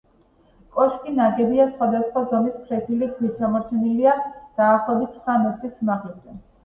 კოშკი 0.75 1.11
ნაგებია 1.17 1.67
სხვადასხვა 1.73 2.23
ზომის 2.31 2.57
ფლეთილი 2.63 3.09
ქვით; 3.19 3.35
შემორჩენილია 3.43 4.15
დაახლოებით 4.63 5.15
ცხრა 5.19 5.37
მეტრის 5.45 5.77
სიმაღლეზე. 5.77 6.39